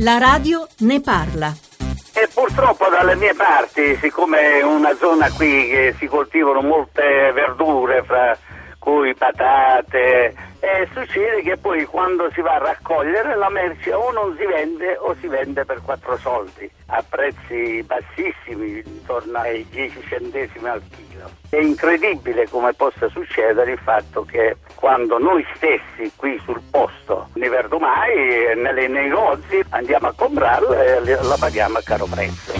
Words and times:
La 0.00 0.18
radio 0.18 0.66
ne 0.80 1.00
parla. 1.00 1.54
E 2.14 2.28
purtroppo 2.32 2.88
dalle 2.88 3.14
mie 3.16 3.34
parti, 3.34 3.96
siccome 3.96 4.58
è 4.58 4.62
una 4.62 4.94
zona 4.96 5.30
qui 5.30 5.68
che 5.68 5.94
si 5.98 6.06
coltivano 6.06 6.60
molte 6.60 7.32
verdure, 7.32 8.02
fra 8.04 8.36
cui 8.82 9.14
patate, 9.14 10.34
e 10.58 10.88
succede 10.92 11.42
che 11.42 11.56
poi 11.56 11.84
quando 11.84 12.28
si 12.32 12.40
va 12.40 12.54
a 12.54 12.58
raccogliere 12.58 13.36
la 13.36 13.48
merce 13.48 13.92
o 13.92 14.10
non 14.10 14.36
si 14.36 14.44
vende 14.44 14.96
o 14.96 15.14
si 15.20 15.28
vende 15.28 15.64
per 15.64 15.80
4 15.82 16.16
soldi 16.18 16.68
a 16.86 17.04
prezzi 17.08 17.80
bassissimi, 17.84 18.82
intorno 18.84 19.38
ai 19.38 19.64
10 19.70 20.02
centesimi 20.08 20.68
al 20.68 20.82
chilo. 20.90 21.30
È 21.48 21.58
incredibile 21.58 22.48
come 22.48 22.72
possa 22.74 23.08
succedere 23.08 23.72
il 23.72 23.78
fatto 23.78 24.24
che 24.24 24.56
quando 24.74 25.16
noi 25.18 25.46
stessi 25.54 26.10
qui 26.16 26.40
sul 26.44 26.60
posto, 26.68 27.28
nei 27.34 27.48
verdumai, 27.48 28.56
nei 28.56 28.88
negozi, 28.88 29.62
andiamo 29.70 30.08
a 30.08 30.12
comprarla 30.12 30.82
e 30.82 31.00
la 31.04 31.36
paghiamo 31.38 31.78
a 31.78 31.82
caro 31.84 32.06
prezzo. 32.06 32.51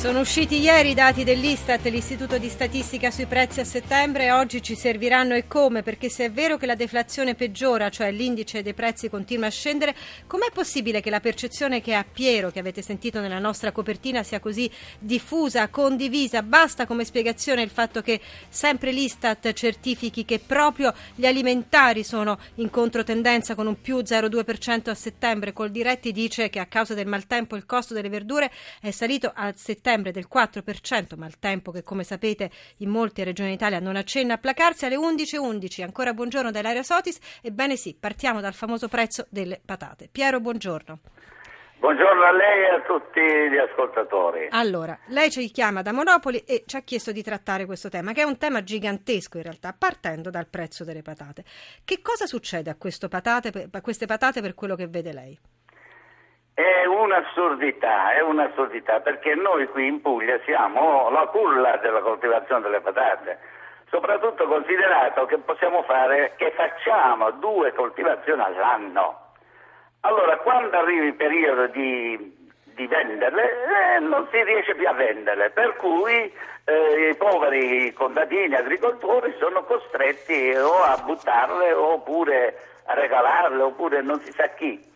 Sono 0.00 0.20
usciti 0.20 0.58
ieri 0.58 0.92
i 0.92 0.94
dati 0.94 1.24
dell'Istat, 1.24 1.84
l'Istituto 1.84 2.38
di 2.38 2.48
Statistica 2.48 3.10
sui 3.10 3.26
prezzi 3.26 3.60
a 3.60 3.64
settembre. 3.64 4.24
E 4.24 4.30
oggi 4.30 4.62
ci 4.62 4.74
serviranno 4.74 5.34
e 5.34 5.46
come, 5.46 5.82
perché 5.82 6.08
se 6.08 6.24
è 6.24 6.30
vero 6.30 6.56
che 6.56 6.64
la 6.64 6.74
deflazione 6.74 7.34
peggiora, 7.34 7.90
cioè 7.90 8.10
l'indice 8.10 8.62
dei 8.62 8.72
prezzi 8.72 9.10
continua 9.10 9.48
a 9.48 9.50
scendere, 9.50 9.94
com'è 10.26 10.50
possibile 10.54 11.02
che 11.02 11.10
la 11.10 11.20
percezione 11.20 11.82
che 11.82 11.92
ha 11.92 12.02
Piero, 12.10 12.50
che 12.50 12.60
avete 12.60 12.80
sentito 12.80 13.20
nella 13.20 13.38
nostra 13.38 13.72
copertina, 13.72 14.22
sia 14.22 14.40
così 14.40 14.70
diffusa, 14.98 15.68
condivisa? 15.68 16.42
Basta 16.42 16.86
come 16.86 17.04
spiegazione 17.04 17.60
il 17.60 17.68
fatto 17.68 18.00
che 18.00 18.22
sempre 18.48 18.92
l'Istat 18.92 19.52
certifichi 19.52 20.24
che 20.24 20.38
proprio 20.38 20.94
gli 21.14 21.26
alimentari 21.26 22.04
sono 22.04 22.38
in 22.54 22.70
controtendenza 22.70 23.54
con 23.54 23.66
un 23.66 23.78
più 23.78 23.98
0,2% 23.98 24.88
a 24.88 24.94
settembre, 24.94 25.52
col 25.52 25.70
Diretti 25.70 26.10
dice 26.10 26.48
che 26.48 26.58
a 26.58 26.64
causa 26.64 26.94
del 26.94 27.06
maltempo 27.06 27.54
il 27.54 27.66
costo 27.66 27.92
delle 27.92 28.08
verdure 28.08 28.50
è 28.80 28.90
salito 28.92 29.30
a 29.34 29.52
settembre 29.54 29.88
settembre 29.90 30.12
del 30.12 30.28
4%, 30.32 31.16
ma 31.16 31.26
il 31.26 31.38
tempo 31.38 31.72
che 31.72 31.82
come 31.82 32.04
sapete 32.04 32.50
in 32.78 32.90
molte 32.90 33.24
regioni 33.24 33.50
d'Italia 33.50 33.80
non 33.80 33.96
accenna 33.96 34.34
a 34.34 34.38
placarsi 34.38 34.84
alle 34.84 34.96
11.11. 34.96 35.48
11. 35.50 35.82
Ancora 35.82 36.14
buongiorno 36.14 36.50
dall'area 36.50 36.82
Sotis. 36.82 37.18
Ebbene 37.42 37.76
sì, 37.76 37.96
partiamo 37.98 38.40
dal 38.40 38.54
famoso 38.54 38.88
prezzo 38.88 39.26
delle 39.30 39.60
patate. 39.64 40.08
Piero, 40.10 40.38
buongiorno. 40.38 40.98
Buongiorno 41.80 42.24
a 42.24 42.30
lei 42.30 42.64
e 42.64 42.74
a 42.74 42.80
tutti 42.82 43.20
gli 43.20 43.56
ascoltatori. 43.56 44.48
Allora, 44.50 44.98
lei 45.08 45.30
ci 45.30 45.50
chiama 45.50 45.82
da 45.82 45.92
Monopoli 45.92 46.38
e 46.46 46.64
ci 46.66 46.76
ha 46.76 46.82
chiesto 46.82 47.10
di 47.10 47.22
trattare 47.22 47.64
questo 47.64 47.88
tema, 47.88 48.12
che 48.12 48.20
è 48.20 48.24
un 48.24 48.36
tema 48.36 48.62
gigantesco 48.62 49.38
in 49.38 49.44
realtà, 49.44 49.74
partendo 49.76 50.30
dal 50.30 50.46
prezzo 50.46 50.84
delle 50.84 51.02
patate. 51.02 51.42
Che 51.82 52.00
cosa 52.02 52.26
succede 52.26 52.70
a, 52.70 52.76
patate, 53.08 53.68
a 53.70 53.80
queste 53.80 54.06
patate 54.06 54.40
per 54.42 54.54
quello 54.54 54.76
che 54.76 54.88
vede 54.88 55.12
lei? 55.12 55.38
È 56.60 56.84
un'assurdità, 56.84 58.12
è 58.12 58.20
un'assurdità, 58.20 59.00
perché 59.00 59.34
noi 59.34 59.66
qui 59.68 59.86
in 59.86 60.02
Puglia 60.02 60.38
siamo 60.44 61.08
la 61.08 61.26
culla 61.28 61.78
della 61.78 62.00
coltivazione 62.00 62.60
delle 62.60 62.82
patate, 62.82 63.38
soprattutto 63.88 64.46
considerato 64.46 65.24
che 65.24 65.38
possiamo 65.38 65.82
fare, 65.84 66.34
che 66.36 66.50
facciamo 66.50 67.30
due 67.30 67.72
coltivazioni 67.72 68.42
all'anno. 68.42 69.32
Allora, 70.00 70.36
quando 70.36 70.76
arriva 70.76 71.06
il 71.06 71.14
periodo 71.14 71.66
di, 71.68 72.50
di 72.74 72.86
venderle, 72.86 73.96
eh, 73.96 73.98
non 74.00 74.28
si 74.30 74.42
riesce 74.42 74.74
più 74.74 74.86
a 74.86 74.92
venderle, 74.92 75.48
per 75.48 75.76
cui 75.76 76.30
eh, 76.66 77.08
i 77.08 77.14
poveri 77.14 77.90
contadini 77.94 78.54
agricoltori 78.54 79.34
sono 79.38 79.64
costretti 79.64 80.54
o 80.56 80.82
a 80.82 81.00
buttarle 81.02 81.72
oppure 81.72 82.54
a 82.84 82.92
regalarle 82.92 83.62
oppure 83.62 84.02
non 84.02 84.20
si 84.20 84.30
sa 84.32 84.46
chi. 84.48 84.89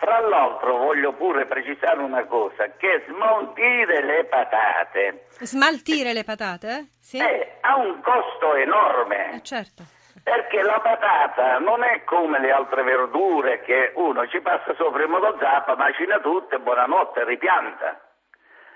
Fra 0.00 0.18
l'altro 0.18 0.78
voglio 0.78 1.12
pure 1.12 1.44
precisare 1.44 2.00
una 2.00 2.24
cosa, 2.24 2.70
che 2.78 3.04
smaltire 3.06 4.02
le 4.02 4.24
patate... 4.24 5.26
Smaltire 5.40 6.14
le 6.14 6.24
patate? 6.24 6.92
Sì. 6.98 7.18
Eh, 7.18 7.58
ha 7.60 7.76
un 7.76 8.00
costo 8.00 8.54
enorme. 8.54 9.34
Eh, 9.34 9.42
certo. 9.42 9.82
Perché 10.24 10.62
la 10.62 10.80
patata 10.80 11.58
non 11.58 11.82
è 11.82 12.02
come 12.04 12.40
le 12.40 12.50
altre 12.50 12.82
verdure 12.82 13.60
che 13.60 13.92
uno 13.96 14.26
ci 14.28 14.40
passa 14.40 14.74
sopra 14.76 15.04
in 15.04 15.10
motozappa, 15.10 15.76
macina 15.76 16.18
tutto 16.18 16.54
e 16.54 16.60
buonanotte 16.60 17.22
ripianta. 17.24 18.00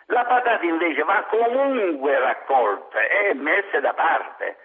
La 0.09 0.27
patata 0.27 0.63
invece 0.63 1.03
va 1.05 1.25
comunque 1.31 2.19
raccolta 2.19 3.01
e 3.01 3.33
messa 3.33 3.81
da 3.81 3.95
parte. 3.95 4.59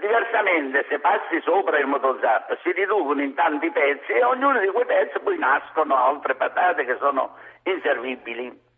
Diversamente, 0.00 0.86
se 0.88 0.98
passi 1.00 1.40
sopra 1.42 1.78
il 1.78 1.86
motozap, 1.86 2.56
si 2.62 2.70
riducono 2.72 3.20
in 3.20 3.34
tanti 3.34 3.70
pezzi 3.70 4.12
e 4.12 4.22
ognuno 4.24 4.60
di 4.60 4.68
quei 4.68 4.86
pezzi 4.86 5.18
poi 5.18 5.36
nascono 5.38 5.96
altre 5.96 6.36
patate 6.36 6.84
che 6.84 6.96
sono 7.00 7.36
inservibili. 7.64 8.70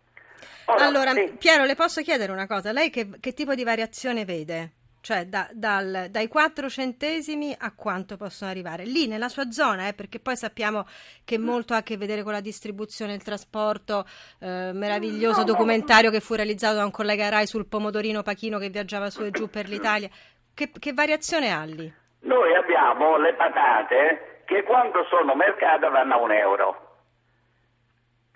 Ora, 0.67 0.87
allora, 0.87 1.11
sì. 1.11 1.37
Piero, 1.39 1.65
le 1.65 1.75
posso 1.75 2.01
chiedere 2.01 2.33
una 2.33 2.47
cosa? 2.47 2.73
Lei 2.73 2.89
che, 2.89 3.11
che 3.21 3.33
tipo 3.33 3.55
di 3.55 3.65
variazione 3.65 4.25
vede? 4.25 4.71
Cioè 5.05 5.27
da, 5.27 5.47
dal, 5.53 6.07
dai 6.09 6.29
4 6.29 6.67
centesimi 6.71 7.55
a 7.59 7.75
quanto 7.77 8.17
possono 8.17 8.51
arrivare? 8.51 8.85
Lì 8.85 9.07
nella 9.07 9.29
sua 9.29 9.51
zona, 9.51 9.89
eh, 9.89 9.93
perché 9.93 10.19
poi 10.19 10.35
sappiamo 10.35 10.87
che 11.27 11.37
molto 11.37 11.75
ha 11.75 11.77
a 11.77 11.83
che 11.83 11.99
vedere 11.99 12.23
con 12.23 12.33
la 12.33 12.41
distribuzione, 12.41 13.13
il 13.13 13.23
trasporto, 13.23 14.07
eh, 14.41 14.71
meraviglioso 14.73 15.41
no, 15.41 15.45
documentario 15.45 16.09
no. 16.09 16.17
che 16.17 16.23
fu 16.23 16.33
realizzato 16.33 16.77
da 16.77 16.87
un 16.87 16.91
collega 16.91 17.29
Rai 17.29 17.47
sul 17.47 17.69
pomodorino 17.69 18.23
pachino 18.23 18.57
che 18.57 18.71
viaggiava 18.71 19.11
su 19.11 19.23
e 19.25 19.31
giù 19.31 19.51
per 19.51 19.69
l'Italia. 19.69 20.09
Che, 20.55 20.71
che 20.73 20.93
variazione 20.95 21.53
ha 21.53 21.65
lì? 21.65 21.93
Noi 22.21 22.57
abbiamo 22.57 23.19
le 23.19 23.35
patate 23.35 24.41
che 24.47 24.63
quando 24.63 25.05
sono 25.11 25.35
mercate 25.35 25.87
vanno 25.87 26.15
a 26.15 26.19
un 26.19 26.33
euro. 26.33 26.97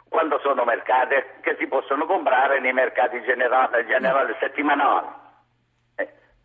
Quando 0.06 0.38
sono 0.40 0.66
mercate 0.66 1.38
che 1.40 1.56
si 1.58 1.66
possono 1.66 2.04
comprare 2.04 2.60
nei 2.60 2.74
mercati 2.74 3.22
generali, 3.22 3.86
generali 3.86 4.36
settimanali 4.38 5.17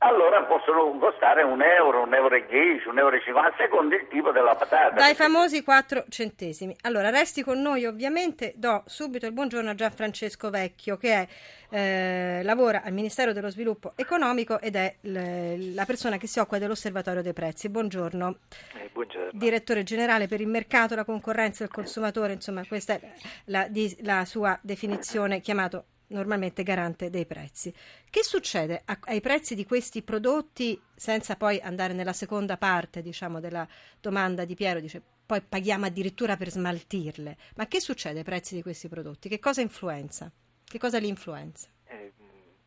allora 0.03 0.44
possono 0.44 0.97
costare 1.00 1.44
un 1.44 1.62
euro, 1.62 2.03
un 2.03 2.14
euro 2.14 2.36
e 2.36 2.46
dieci, 2.46 2.88
un 2.88 3.00
euro 3.00 3.16
e 3.16 3.22
cinquanta, 3.22 3.56
secondo 3.58 3.96
il 3.96 4.06
tipo 4.09 4.31
della 4.31 4.53
patata. 4.53 4.94
Dai 4.96 5.16
famosi 5.16 5.64
4 5.64 6.06
centesimi. 6.09 6.75
Allora, 6.81 7.09
resti 7.09 7.41
con 7.41 7.62
noi 7.62 7.86
ovviamente, 7.86 8.53
do 8.56 8.84
subito 8.86 9.25
il 9.25 9.31
buongiorno 9.31 9.69
a 9.69 9.75
Gianfrancesco 9.75 10.50
Vecchio, 10.50 10.97
che 10.97 11.14
è, 11.14 11.28
eh, 11.69 12.44
lavora 12.44 12.84
al 12.84 12.91
Ministero 12.91 13.31
dello 13.31 13.50
Sviluppo 13.50 13.94
Economico 13.96 14.59
ed 14.59 14.75
è 14.75 14.94
l- 15.02 15.74
la 15.74 15.86
persona 15.86 16.18
che 16.18 16.28
si 16.28 16.40
occupa 16.40 16.58
dell'Osservatorio 16.58 17.22
dei 17.22 17.34
Prezzi. 17.34 17.70
Buongiorno. 17.70 18.38
Eh, 18.75 18.90
buongiorno. 18.91 19.30
Direttore 19.31 19.84
generale 19.84 20.28
per 20.28 20.41
il 20.41 20.47
mercato, 20.47 20.96
la 20.96 21.06
concorrenza 21.06 21.64
e 21.64 21.68
il 21.68 21.74
consumatore, 21.74 22.34
insomma 22.34 22.66
questa 22.68 22.96
è 22.96 23.00
la, 23.46 23.68
di, 23.70 23.96
la 24.02 24.25
sua 24.25 24.58
definizione 24.62 25.40
chiamato 25.40 25.85
normalmente 26.08 26.64
garante 26.64 27.09
dei 27.09 27.25
prezzi. 27.25 27.74
Che 28.09 28.24
succede 28.24 28.81
a, 28.86 28.97
ai 29.06 29.22
prezzi 29.22 29.56
di 29.56 29.66
questi 29.66 30.02
prodotti, 30.02 30.80
senza 30.96 31.36
poi 31.36 31.59
andare 31.59 31.94
nella 31.94 32.14
seconda 32.14 32.58
parte 32.58 33.02
diciamo, 33.02 33.40
della 33.40 33.68
domanda 34.00 34.46
di 34.46 34.56
Piero, 34.56 34.80
dice 34.80 35.02
poi 35.25 35.41
paghiamo 35.41 35.86
addirittura 35.86 36.36
per 36.36 36.50
smaltirle, 36.50 37.38
ma 37.56 37.66
che 37.68 37.80
succede 37.80 38.19
ai 38.19 38.25
prezzi 38.25 38.56
di 38.56 38.62
questi 38.62 38.90
prodotti? 38.90 39.30
Che 39.30 39.40
cosa 39.40 39.62
influenza? 39.62 40.30
Che 40.64 40.78
cosa 40.78 41.00
li 41.00 41.08
influenza? 41.08 41.69
Eh, 41.86 42.12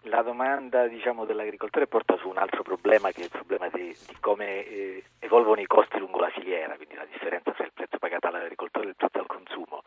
la 0.03 0.23
domanda 0.23 0.87
diciamo, 0.87 1.25
dell'agricoltore 1.25 1.87
porta 1.87 2.17
su 2.17 2.29
un 2.29 2.39
altro 2.39 2.63
problema 2.63 3.11
che 3.11 3.23
è 3.23 3.25
il 3.25 3.31
problema 3.31 3.69
di, 3.69 3.95
di 4.07 4.17
come 4.21 4.65
eh, 4.65 5.05
evolvono 5.19 5.61
i 5.61 5.67
costi 5.67 5.99
lungo 5.99 6.19
la 6.21 6.31
filiera, 6.31 6.77
quindi 6.77 6.95
la 6.95 7.05
differenza 7.05 7.53
tra 7.53 7.65
il 7.65 7.73
prezzo 7.73 7.99
pagato 7.99 8.29
all'agricoltore 8.29 8.87
e 8.87 8.89
il 8.91 8.97
prezzo 8.97 9.19
al 9.19 9.27
consumo. 9.27 9.83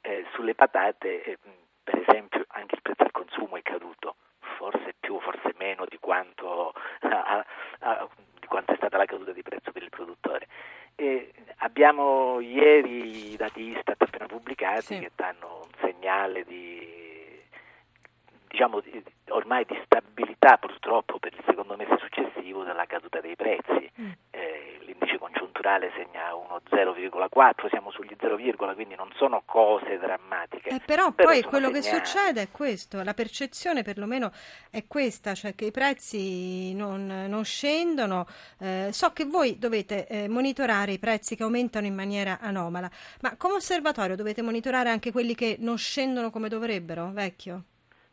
Eh, 0.00 0.24
sulle 0.34 0.54
patate 0.54 1.24
eh, 1.24 1.38
per 1.84 2.02
esempio 2.06 2.44
anche 2.48 2.74
il 2.76 2.82
prezzo 2.82 3.02
al 3.02 3.10
consumo 3.12 3.56
è 3.56 3.62
caduto, 3.62 4.16
forse 4.56 4.94
più, 4.98 5.20
forse 5.20 5.54
meno 5.58 5.84
di 5.88 5.98
quanto, 5.98 6.72
a, 7.00 7.44
a, 7.80 8.08
di 8.40 8.46
quanto 8.46 8.72
è 8.72 8.76
stata 8.76 8.96
la 8.96 9.04
caduta 9.04 9.32
di 9.32 9.42
prezzo 9.42 9.70
per 9.70 9.82
il 9.82 9.90
produttore. 9.90 10.48
E 10.96 11.32
abbiamo 11.58 12.40
ieri 12.40 13.32
i 13.32 13.36
dati 13.36 13.62
Istat 13.62 14.00
appena 14.00 14.26
pubblicati 14.26 14.82
sì. 14.82 14.98
che 15.00 15.10
danno 15.14 15.62
un 15.64 15.70
segnale 15.80 16.44
di, 16.44 17.42
diciamo, 18.48 18.80
di, 18.80 19.02
ormai 19.28 19.64
di 19.64 19.78
stabilità 19.84 20.56
purtroppo 20.56 21.18
per 21.18 21.32
il 21.34 21.42
secondo 21.46 21.76
mese 21.76 21.98
successivo 21.98 22.62
della 22.62 22.86
caduta 22.86 23.20
dei 23.20 23.36
prezzi. 23.36 23.90
Mm. 24.00 24.10
Eh, 24.30 24.78
l'indice 24.82 25.18
congiunturale 25.18 25.53
segna 25.94 26.34
uno 26.34 26.60
0,4, 26.70 27.68
siamo 27.70 27.90
sugli 27.90 28.14
0, 28.20 28.36
quindi 28.74 28.94
non 28.94 29.10
sono 29.14 29.42
cose 29.46 29.98
drammatiche. 29.98 30.68
Eh, 30.68 30.80
però, 30.84 31.12
però, 31.12 31.30
poi 31.30 31.42
quello 31.42 31.72
segnali. 31.72 31.88
che 31.88 32.04
succede 32.04 32.42
è 32.42 32.50
questo, 32.50 33.02
la 33.02 33.14
percezione 33.14 33.82
perlomeno 33.82 34.30
è 34.70 34.84
questa, 34.86 35.34
cioè 35.34 35.54
che 35.54 35.66
i 35.66 35.70
prezzi 35.70 36.74
non, 36.74 37.06
non 37.28 37.44
scendono. 37.44 38.26
Eh, 38.58 38.88
so 38.92 39.12
che 39.12 39.24
voi 39.24 39.58
dovete 39.58 40.06
eh, 40.06 40.28
monitorare 40.28 40.92
i 40.92 40.98
prezzi 40.98 41.34
che 41.34 41.42
aumentano 41.42 41.86
in 41.86 41.94
maniera 41.94 42.38
anomala, 42.40 42.90
ma 43.22 43.36
come 43.36 43.54
osservatorio 43.54 44.16
dovete 44.16 44.42
monitorare 44.42 44.90
anche 44.90 45.12
quelli 45.12 45.34
che 45.34 45.56
non 45.60 45.78
scendono 45.78 46.30
come 46.30 46.48
dovrebbero, 46.48 47.10
vecchio? 47.12 47.62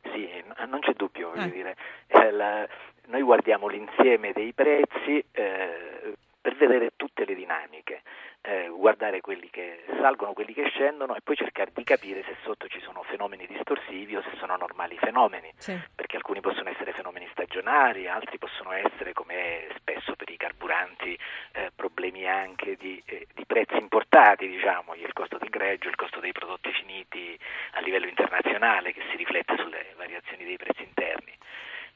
Sì, 0.04 0.30
non 0.68 0.80
c'è 0.80 0.94
dubbio, 0.94 1.32
voglio 1.32 1.48
eh. 1.48 1.52
dire. 1.52 1.76
Eh, 2.08 2.32
la, 2.32 2.68
noi 3.08 3.22
guardiamo 3.22 3.68
l'insieme 3.68 4.32
dei 4.32 4.54
prezzi 4.54 5.24
eh, 5.32 6.16
per 6.42 6.56
vedere 6.56 6.94
tutte 6.96 7.24
le 7.26 7.36
dinamiche. 7.36 8.02
Eh, 8.44 8.68
guardare 8.70 9.22
quelli 9.22 9.52
che 9.52 9.84
salgono, 10.00 10.34
quelli 10.34 10.54
che 10.54 10.68
scendono 10.70 11.16
e 11.16 11.22
poi 11.22 11.36
cercare 11.36 11.70
di 11.76 11.84
capire 11.84 12.24
se 12.24 12.36
sotto 12.42 12.68
ci 12.68 12.80
sono 12.82 13.04
fenomeni 13.04 13.46
distorsivi 13.46 14.16
o 14.16 14.24
se 14.24 14.36
sono 14.40 14.58
normali 14.58 14.98
fenomeni, 14.98 15.54
sì. 15.58 15.80
perché 15.94 16.16
alcuni 16.16 16.42
possono 16.42 16.70
essere 16.70 16.92
fenomeni 16.94 17.28
stagionali, 17.32 18.08
altri 18.08 18.40
possono 18.40 18.72
essere, 18.72 19.14
come 19.14 19.68
spesso 19.76 20.16
per 20.16 20.28
i 20.32 20.38
carburanti, 20.38 21.16
eh, 21.52 21.72
problemi 21.76 22.28
anche 22.28 22.76
di, 22.78 23.00
eh, 23.06 23.28
di, 23.32 23.46
prezzi 23.46 23.78
importati, 23.78 24.48
diciamo, 24.48 24.96
il 24.96 25.14
costo 25.14 25.38
del 25.38 25.50
greggio, 25.50 25.90
il 25.90 25.96
costo 25.96 26.20
dei 26.20 26.32
prodotti 26.32 26.72
finiti 26.72 27.38
a 27.74 27.82
livello 27.82 28.08
internazionale 28.08 28.92
che 28.92 29.04
si 29.12 29.18
riflette 29.18 29.56
sulle 29.58 29.94
variazioni 29.96 30.46
dei 30.46 30.58
prezzi 30.58 30.82
interni. 30.82 31.38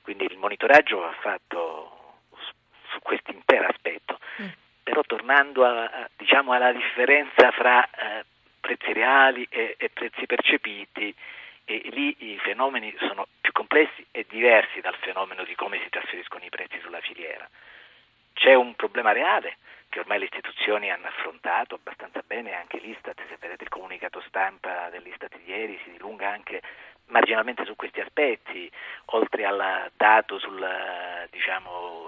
Quindi 0.03 0.25
il 0.25 0.37
monitoraggio 0.37 0.99
va 0.99 1.13
fatto 1.21 2.19
su. 2.37 2.51
Mm. 3.35 3.39
Però 3.45 3.67
tornando 5.25 5.65
a, 5.65 6.07
diciamo, 6.15 6.53
alla 6.53 6.71
differenza 6.71 7.49
fra 7.51 7.83
eh, 7.83 8.25
prezzi 8.59 8.93
reali 8.93 9.45
e, 9.49 9.75
e 9.77 9.89
prezzi 9.89 10.27
percepiti, 10.27 11.13
e 11.65 11.81
lì 11.93 12.31
i 12.31 12.37
fenomeni 12.37 12.95
sono 12.99 13.27
più 13.41 13.51
complessi 13.51 14.05
e 14.11 14.27
diversi 14.29 14.81
dal 14.81 14.95
fenomeno 14.97 15.43
di 15.43 15.55
come 15.55 15.79
si 15.81 15.89
trasferiscono 15.89 16.43
i 16.45 16.49
prezzi 16.49 16.79
sulla 16.81 16.99
filiera. 16.99 17.49
C'è 18.33 18.53
un 18.53 18.75
problema 18.75 19.13
reale 19.13 19.57
che 19.89 19.99
ormai 19.99 20.19
le 20.19 20.25
istituzioni 20.25 20.91
hanno 20.91 21.07
affrontato 21.07 21.73
abbastanza 21.73 22.21
bene, 22.23 22.53
anche 22.53 22.77
l'Istat, 22.77 23.19
se 23.27 23.37
vedete 23.39 23.63
il 23.63 23.69
comunicato 23.69 24.21
stampa 24.27 24.89
dell'Istat 24.91 25.35
di 25.37 25.49
ieri, 25.49 25.79
si 25.83 25.91
dilunga 25.91 26.29
anche 26.29 26.61
marginalmente 27.07 27.65
su 27.65 27.75
questi 27.75 27.99
aspetti, 27.99 28.69
oltre 29.05 29.45
al 29.45 29.89
dato 29.95 30.37
sul 30.37 31.27
diciamo, 31.31 32.04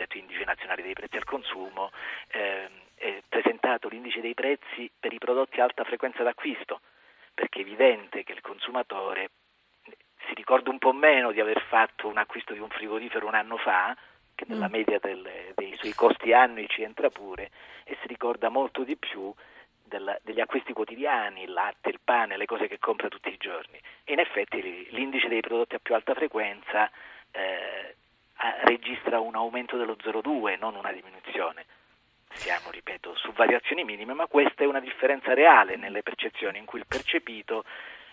cosiddetto 0.00 0.16
indice 0.16 0.44
nazionale 0.44 0.82
dei 0.82 0.94
prezzi 0.94 1.16
al 1.16 1.24
consumo, 1.24 1.90
eh, 2.28 2.68
è 2.94 3.22
presentato 3.28 3.88
l'indice 3.88 4.20
dei 4.20 4.34
prezzi 4.34 4.90
per 4.98 5.12
i 5.12 5.18
prodotti 5.18 5.60
a 5.60 5.64
alta 5.64 5.84
frequenza 5.84 6.22
d'acquisto, 6.22 6.80
perché 7.34 7.58
è 7.58 7.62
evidente 7.62 8.24
che 8.24 8.32
il 8.32 8.40
consumatore 8.40 9.30
si 10.26 10.34
ricorda 10.34 10.70
un 10.70 10.78
po' 10.78 10.92
meno 10.92 11.32
di 11.32 11.40
aver 11.40 11.60
fatto 11.68 12.08
un 12.08 12.18
acquisto 12.18 12.52
di 12.52 12.60
un 12.60 12.68
frigorifero 12.68 13.26
un 13.26 13.34
anno 13.34 13.56
fa, 13.56 13.96
che 14.34 14.44
nella 14.48 14.68
mm. 14.68 14.72
media 14.72 14.98
del, 14.98 15.52
dei 15.54 15.76
suoi 15.76 15.94
costi 15.94 16.32
annui 16.32 16.68
ci 16.68 16.82
entra 16.82 17.10
pure, 17.10 17.50
e 17.84 17.96
si 18.00 18.06
ricorda 18.06 18.48
molto 18.48 18.84
di 18.84 18.96
più 18.96 19.32
del, 19.82 20.18
degli 20.22 20.40
acquisti 20.40 20.72
quotidiani, 20.72 21.42
il 21.42 21.52
latte, 21.52 21.90
il 21.90 22.00
pane, 22.02 22.36
le 22.36 22.46
cose 22.46 22.68
che 22.68 22.78
compra 22.78 23.08
tutti 23.08 23.28
i 23.28 23.38
giorni. 23.38 23.78
E 24.04 24.12
in 24.12 24.18
effetti 24.18 24.88
l'indice 24.90 25.28
dei 25.28 25.40
prodotti 25.40 25.74
a 25.74 25.80
più 25.80 25.94
alta 25.94 26.14
frequenza 26.14 26.90
eh, 27.32 27.96
registra 28.64 29.20
un 29.20 29.34
aumento 29.34 29.76
dello 29.76 29.96
0,2, 29.96 30.58
non 30.58 30.74
una 30.74 30.92
diminuzione. 30.92 31.64
Siamo, 32.32 32.70
ripeto, 32.70 33.14
su 33.16 33.32
variazioni 33.32 33.84
minime, 33.84 34.14
ma 34.14 34.26
questa 34.26 34.62
è 34.62 34.66
una 34.66 34.80
differenza 34.80 35.34
reale 35.34 35.76
nelle 35.76 36.02
percezioni, 36.02 36.58
in 36.58 36.64
cui 36.64 36.78
il 36.78 36.86
percepito 36.86 37.64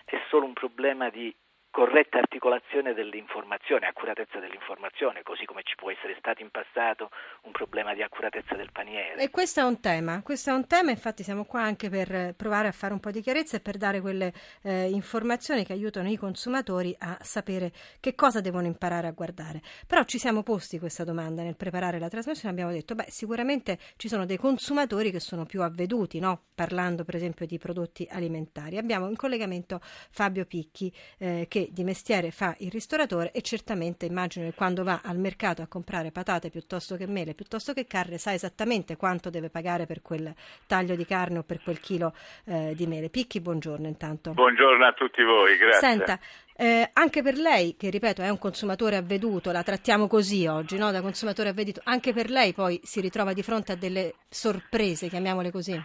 è 0.04 0.20
solo 0.28 0.44
un 0.44 0.52
problema 0.52 1.08
di 1.08 1.34
corretta 1.70 2.18
articolazione 2.18 2.94
dell'informazione, 2.94 3.86
accuratezza 3.86 4.38
dell'informazione, 4.38 5.22
così 5.22 5.44
come 5.44 5.62
ci 5.62 5.74
può 5.76 5.90
essere 5.90 6.16
stato 6.18 6.42
in 6.42 6.50
passato 6.50 7.10
un 7.42 7.52
problema 7.52 7.94
di 7.94 8.02
accuratezza 8.02 8.54
del 8.54 8.70
paniere. 8.72 9.22
E 9.22 9.30
questo 9.30 9.60
è 9.60 9.62
un 9.62 9.80
tema, 9.80 10.22
questo 10.22 10.50
è 10.50 10.52
un 10.52 10.66
tema, 10.66 10.90
infatti 10.90 11.22
siamo 11.22 11.44
qua 11.44 11.62
anche 11.62 11.88
per 11.88 12.34
provare 12.36 12.68
a 12.68 12.72
fare 12.72 12.92
un 12.92 13.00
po' 13.00 13.10
di 13.10 13.20
chiarezza 13.20 13.56
e 13.56 13.60
per 13.60 13.76
dare 13.76 14.00
quelle 14.00 14.32
eh, 14.62 14.88
informazioni 14.90 15.64
che 15.64 15.72
aiutano 15.72 16.08
i 16.10 16.16
consumatori 16.16 16.94
a 16.98 17.18
sapere 17.20 17.72
che 18.00 18.14
cosa 18.14 18.40
devono 18.40 18.66
imparare 18.66 19.06
a 19.06 19.12
guardare. 19.12 19.60
Però 19.86 20.04
ci 20.04 20.18
siamo 20.18 20.42
posti 20.42 20.78
questa 20.78 21.04
domanda 21.04 21.42
nel 21.42 21.56
preparare 21.56 21.98
la 21.98 22.08
trasmissione, 22.08 22.52
abbiamo 22.52 22.72
detto, 22.72 22.94
beh, 22.94 23.06
sicuramente 23.08 23.78
ci 23.96 24.08
sono 24.08 24.24
dei 24.24 24.36
consumatori 24.36 25.10
che 25.10 25.20
sono 25.20 25.44
più 25.44 25.62
avveduti, 25.62 26.18
no? 26.18 26.42
parlando 26.54 27.04
per 27.04 27.14
esempio 27.14 27.46
di 27.46 27.58
prodotti 27.58 28.06
alimentari. 28.10 28.78
Abbiamo 28.78 29.08
in 29.08 29.16
collegamento 29.16 29.80
Fabio 29.82 30.44
Picchi 30.44 30.92
eh, 31.18 31.46
che 31.48 31.57
che 31.58 31.68
di 31.72 31.82
mestiere 31.82 32.30
fa 32.30 32.54
il 32.58 32.70
ristoratore 32.70 33.32
e 33.32 33.42
certamente 33.42 34.06
immagino 34.06 34.48
che 34.48 34.54
quando 34.54 34.84
va 34.84 35.00
al 35.02 35.18
mercato 35.18 35.62
a 35.62 35.66
comprare 35.66 36.12
patate 36.12 36.50
piuttosto 36.50 36.96
che 36.96 37.06
mele, 37.06 37.34
piuttosto 37.34 37.72
che 37.72 37.86
carne, 37.86 38.18
sa 38.18 38.32
esattamente 38.32 38.96
quanto 38.96 39.30
deve 39.30 39.50
pagare 39.50 39.86
per 39.86 40.00
quel 40.02 40.32
taglio 40.66 40.94
di 40.94 41.04
carne 41.04 41.38
o 41.38 41.42
per 41.42 41.60
quel 41.62 41.80
chilo 41.80 42.14
eh, 42.44 42.74
di 42.76 42.86
mele. 42.86 43.08
Picchi, 43.08 43.40
buongiorno 43.40 43.88
intanto. 43.88 44.32
Buongiorno 44.32 44.86
a 44.86 44.92
tutti 44.92 45.22
voi, 45.22 45.56
grazie. 45.56 45.88
Senta, 45.88 46.18
eh, 46.56 46.90
anche 46.92 47.22
per 47.22 47.36
lei, 47.36 47.76
che 47.76 47.90
ripeto 47.90 48.22
è 48.22 48.28
un 48.28 48.38
consumatore 48.38 48.96
avveduto, 48.96 49.50
la 49.50 49.62
trattiamo 49.62 50.06
così 50.06 50.46
oggi, 50.46 50.76
no? 50.78 50.90
da 50.92 51.00
consumatore 51.00 51.48
avveduto, 51.48 51.80
anche 51.84 52.12
per 52.12 52.30
lei 52.30 52.52
poi 52.52 52.80
si 52.84 53.00
ritrova 53.00 53.32
di 53.32 53.42
fronte 53.42 53.72
a 53.72 53.76
delle 53.76 54.14
sorprese, 54.28 55.08
chiamiamole 55.08 55.50
così. 55.50 55.80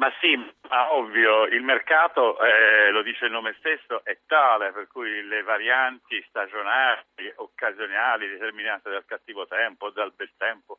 Ma 0.00 0.10
sì, 0.18 0.34
ma 0.70 0.94
ovvio, 0.94 1.44
il 1.44 1.62
mercato, 1.62 2.40
eh, 2.40 2.88
lo 2.90 3.02
dice 3.02 3.26
il 3.26 3.32
nome 3.32 3.54
stesso, 3.58 4.02
è 4.02 4.16
tale 4.26 4.72
per 4.72 4.86
cui 4.86 5.22
le 5.24 5.42
varianti 5.42 6.24
stagionali, 6.26 7.02
occasionali, 7.36 8.26
determinate 8.26 8.88
dal 8.88 9.04
cattivo 9.04 9.46
tempo, 9.46 9.90
dal 9.90 10.14
bel 10.16 10.30
tempo 10.38 10.78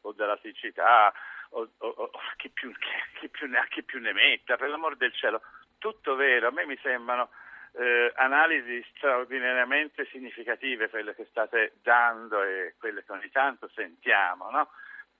o 0.00 0.12
dalla 0.12 0.38
siccità, 0.40 1.12
o, 1.50 1.68
o, 1.76 1.86
o 1.86 2.10
chi, 2.36 2.48
più, 2.48 2.72
chi, 2.72 2.88
chi, 3.18 3.28
più 3.28 3.46
ne 3.46 3.62
chi 3.68 3.82
più 3.82 4.00
ne 4.00 4.14
metta, 4.14 4.56
per 4.56 4.70
l'amor 4.70 4.96
del 4.96 5.12
cielo, 5.12 5.42
tutto 5.76 6.14
vero, 6.14 6.48
a 6.48 6.50
me 6.50 6.64
mi 6.64 6.78
sembrano 6.80 7.28
eh, 7.74 8.10
analisi 8.14 8.82
straordinariamente 8.96 10.06
significative 10.06 10.88
quelle 10.88 11.14
che 11.14 11.26
state 11.28 11.74
dando 11.82 12.42
e 12.42 12.74
quelle 12.78 13.04
che 13.04 13.12
ogni 13.12 13.30
tanto 13.30 13.68
sentiamo, 13.74 14.48
no? 14.48 14.70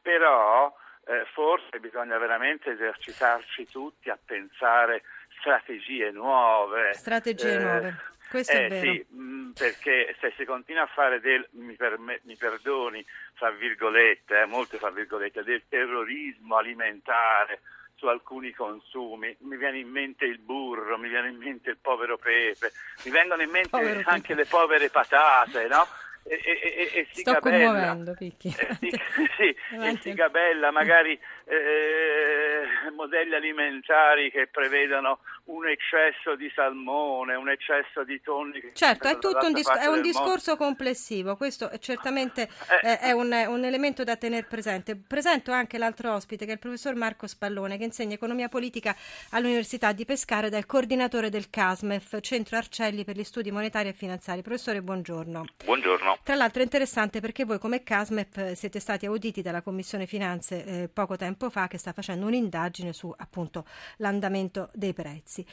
però 0.01 0.75
eh, 1.05 1.25
forse 1.33 1.81
bisogna 1.81 2.17
veramente 2.19 2.71
esercitarci 2.71 3.67
tutti 3.69 4.11
a 4.11 4.19
pensare 4.23 5.03
strategie 5.41 6.11
nuove. 6.11 6.93
Strategie 6.95 7.55
eh, 7.55 7.59
nuove. 7.59 7.97
Questo 8.29 8.53
eh, 8.53 8.67
è 8.67 8.69
vero. 8.69 8.93
Sì, 8.93 9.07
mh, 9.09 9.23
mm, 9.23 9.51
perché 9.51 10.17
se 10.21 10.33
si 10.37 10.45
continua 10.45 10.83
a 10.83 10.87
fare 10.87 11.21
del, 11.21 11.47
mi, 11.53 11.75
perme, 11.75 12.21
mi 12.23 12.37
perdoni, 12.37 13.05
fra 13.35 13.51
virgolette, 13.51 14.41
eh, 14.41 14.47
molte 14.47 14.79
fra 14.79 14.91
virgolette, 14.91 15.43
del 15.43 15.63
terrorismo 15.69 16.57
alimentare 16.57 17.61
su 17.97 18.07
alcuni 18.07 18.53
consumi, 18.53 19.37
mi 19.41 19.57
viene 19.57 19.79
in 19.79 19.89
mente 19.89 20.25
il 20.25 20.39
burro, 20.39 20.99
mi 20.99 21.09
viene 21.09 21.29
in 21.29 21.37
mente 21.37 21.71
il 21.71 21.79
povero 21.81 22.17
pepe, 22.17 22.73
mi 23.05 23.11
vengono 23.11 23.43
in 23.43 23.51
mente 23.51 23.69
povero 23.69 24.01
anche 24.07 24.35
pepe. 24.35 24.43
le 24.43 24.47
povere 24.47 24.89
patate, 24.89 25.69
no? 25.69 25.87
E, 26.25 26.41
e, 26.45 26.91
e, 27.01 27.07
si 27.13 27.21
Sto 27.21 27.39
commuovendo, 27.41 28.15
Picchi. 28.15 28.49
Eh, 28.49 28.77
sì, 28.79 28.91
sì, 29.37 29.77
e 29.77 29.99
si 30.01 30.15
gabella 30.15 30.71
magari 30.71 31.19
eh, 31.53 32.91
modelli 32.97 33.35
alimentari 33.35 34.31
che 34.31 34.47
prevedono 34.47 35.19
un 35.45 35.67
eccesso 35.67 36.35
di 36.35 36.51
salmone, 36.55 37.35
un 37.35 37.51
eccesso 37.51 38.05
di 38.05 38.21
tonni. 38.23 38.63
Certo, 38.73 39.09
è 39.09 39.19
tutto 39.19 39.47
un, 39.47 39.53
dis- 39.53 39.69
è 39.69 39.87
un 39.87 40.01
discorso 40.01 40.53
mondo. 40.53 40.65
complessivo, 40.65 41.37
questo 41.37 41.69
è 41.69 41.79
certamente 41.79 42.49
eh. 42.83 42.99
è 42.99 43.11
un, 43.13 43.33
un, 43.49 43.65
elemento 43.65 44.03
da 44.03 44.17
tenere 44.17 44.47
presente. 44.47 44.97
Presento 44.97 45.53
anche 45.53 45.77
l'altro 45.77 46.15
ospite 46.15 46.45
che 46.45 46.53
è 46.53 46.55
il 46.55 46.61
professor 46.61 46.95
Marco 46.95 47.27
Spallone 47.27 47.77
che 47.77 47.85
insegna 47.85 48.15
economia 48.15 48.49
politica 48.49 48.97
all'Università 49.31 49.93
di 49.93 50.05
Pescara 50.05 50.47
ed 50.47 50.55
è 50.55 50.59
il 50.59 50.67
coordinatore 50.67 51.29
del 51.29 51.51
CASMEF, 51.51 52.21
Centro 52.21 52.57
Arcelli 52.57 53.05
per 53.05 53.17
gli 53.17 53.25
studi 53.25 53.51
monetari 53.51 53.89
e 53.89 53.93
finanziari. 53.93 54.43
Professore, 54.43 54.81
buongiorno. 54.81 55.45
Buongiorno. 55.65 56.19
Tra 56.23 56.35
l'altro 56.35 56.61
è 56.61 56.65
interessante 56.65 57.21
perché 57.21 57.45
voi 57.45 57.59
come 57.59 57.83
CASMEF 57.83 58.53
siete 58.53 58.81
stati 58.81 59.05
auditi 59.07 59.43
dalla 59.43 59.61
Commissione 59.61 60.07
Finanze 60.07 60.65
eh, 60.65 60.89
poco 60.89 61.17
tempo 61.17 61.42
fa 61.51 61.69
che 61.69 61.79
sta 61.79 61.93
facendo 61.93 62.27
un'indagine 62.27 62.93
su 62.93 63.13
appunto 63.17 63.65
l'andamento 63.99 64.71
dei 64.75 64.93
prezzi. 64.93 65.45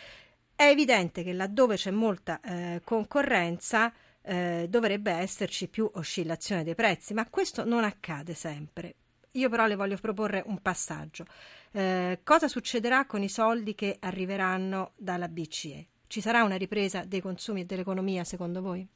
È 0.55 0.63
evidente 0.63 1.23
che 1.23 1.33
laddove 1.33 1.75
c'è 1.75 1.91
molta 1.91 2.39
eh, 2.41 2.81
concorrenza 2.83 3.93
eh, 4.21 4.67
dovrebbe 4.69 5.11
esserci 5.11 5.67
più 5.67 5.89
oscillazione 5.93 6.63
dei 6.63 6.75
prezzi, 6.75 7.13
ma 7.13 7.27
questo 7.29 7.65
non 7.65 7.83
accade 7.83 8.33
sempre. 8.33 8.95
Io 9.33 9.49
però 9.49 9.65
le 9.67 9.75
voglio 9.75 9.97
proporre 9.97 10.43
un 10.45 10.61
passaggio. 10.61 11.25
Eh, 11.71 12.19
cosa 12.23 12.47
succederà 12.47 13.05
con 13.05 13.21
i 13.21 13.29
soldi 13.29 13.75
che 13.75 13.97
arriveranno 13.99 14.93
dalla 14.97 15.27
BCE? 15.27 15.87
Ci 16.07 16.21
sarà 16.21 16.43
una 16.43 16.57
ripresa 16.57 17.05
dei 17.05 17.21
consumi 17.21 17.61
e 17.61 17.65
dell'economia 17.65 18.23
secondo 18.23 18.61
voi? 18.61 18.87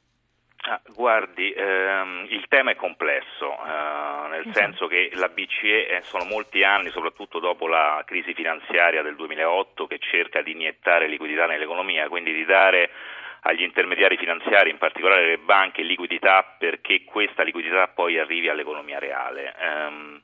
Ah, 0.66 0.80
guardi, 0.94 1.52
ehm, 1.52 2.24
il 2.30 2.46
tema 2.48 2.70
è 2.70 2.74
complesso, 2.74 3.52
eh, 3.52 4.28
nel 4.28 4.40
esatto. 4.46 4.58
senso 4.58 4.86
che 4.86 5.10
la 5.12 5.28
BCE 5.28 5.88
eh, 5.88 6.00
sono 6.04 6.24
molti 6.24 6.64
anni, 6.64 6.88
soprattutto 6.88 7.38
dopo 7.38 7.68
la 7.68 8.02
crisi 8.06 8.32
finanziaria 8.32 9.02
del 9.02 9.14
2008, 9.14 9.86
che 9.86 9.98
cerca 9.98 10.40
di 10.40 10.52
iniettare 10.52 11.06
liquidità 11.06 11.44
nell'economia, 11.44 12.08
quindi 12.08 12.32
di 12.32 12.46
dare 12.46 12.90
agli 13.42 13.60
intermediari 13.60 14.16
finanziari, 14.16 14.70
in 14.70 14.78
particolare 14.78 15.26
le 15.26 15.36
banche, 15.38 15.82
liquidità 15.82 16.42
perché 16.58 17.04
questa 17.04 17.42
liquidità 17.42 17.88
poi 17.88 18.18
arrivi 18.18 18.48
all'economia 18.48 18.98
reale. 18.98 19.54
Um, 19.60 20.22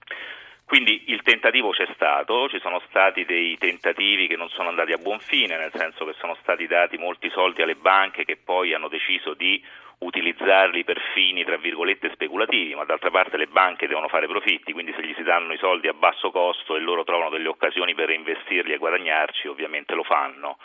Quindi 0.71 1.03
il 1.07 1.21
tentativo 1.23 1.71
c'è 1.71 1.89
stato, 1.95 2.49
ci 2.49 2.61
sono 2.61 2.81
stati 2.89 3.25
dei 3.25 3.59
tentativi 3.59 4.29
che 4.29 4.37
non 4.37 4.49
sono 4.50 4.69
andati 4.69 4.93
a 4.93 4.99
buon 4.99 5.19
fine, 5.19 5.57
nel 5.57 5.73
senso 5.75 6.05
che 6.05 6.15
sono 6.21 6.37
stati 6.43 6.69
dati 6.69 6.97
molti 6.97 7.29
soldi 7.31 7.61
alle 7.61 7.75
banche 7.75 8.25
che 8.25 8.37
poi 8.37 8.73
hanno 8.73 8.87
deciso 8.87 9.35
di 9.35 9.61
utilizzarli 9.99 10.85
per 10.85 11.00
fini 11.12 11.43
tra 11.43 11.57
virgolette 11.57 12.12
speculativi, 12.12 12.77
ma 12.77 12.85
d'altra 12.85 13.11
parte 13.11 13.37
le 13.37 13.49
banche 13.49 13.89
devono 13.89 14.07
fare 14.07 14.29
profitti, 14.29 14.73
quindi 14.73 14.93
se 14.95 15.05
gli 15.05 15.12
si 15.17 15.25
danno 15.25 15.55
i 15.55 15.59
soldi 15.59 15.89
a 15.89 15.93
basso 15.93 16.31
costo 16.31 16.77
e 16.77 16.79
loro 16.79 17.03
trovano 17.03 17.31
delle 17.31 17.49
occasioni 17.49 17.93
per 17.97 18.07
reinvestirli 18.07 18.73
e 18.73 18.79
guadagnarci, 18.79 19.49
ovviamente 19.49 19.97
lo 19.97 20.05
fanno. 20.05 20.57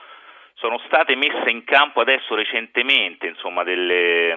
Sono 0.56 0.80
state 0.86 1.16
messe 1.16 1.50
in 1.50 1.64
campo 1.64 2.02
adesso 2.02 2.34
recentemente 2.34 3.28
insomma, 3.28 3.64
delle, 3.64 4.34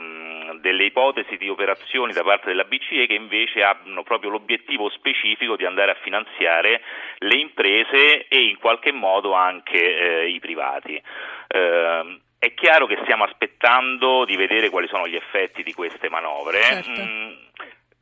delle, 0.60 0.84
ipotesi 0.84 1.36
di 1.36 1.48
operazioni 1.48 2.12
da 2.12 2.22
parte 2.22 2.48
della 2.48 2.64
BCE 2.64 3.06
che 3.06 3.14
invece 3.14 3.62
hanno 3.62 4.02
proprio 4.02 4.30
l'obiettivo 4.30 4.90
specifico 4.90 5.56
di 5.56 5.64
andare 5.64 5.92
a 5.92 5.98
finanziare 6.02 6.82
le 7.18 7.36
imprese 7.36 8.26
e 8.26 8.48
in 8.48 8.58
qualche 8.58 8.92
modo 8.92 9.32
anche 9.32 9.78
eh, 10.22 10.28
i 10.28 10.40
privati. 10.40 11.00
Eh, 11.48 12.18
è 12.40 12.54
chiaro 12.54 12.86
che 12.86 12.98
stiamo 13.02 13.24
aspettando 13.24 14.24
di 14.24 14.36
vedere 14.36 14.70
quali 14.70 14.86
sono 14.86 15.08
gli 15.08 15.16
effetti 15.16 15.64
di 15.64 15.72
queste 15.72 16.08
manovre. 16.08 16.62
Certo. 16.62 17.02
Mm, 17.02 17.30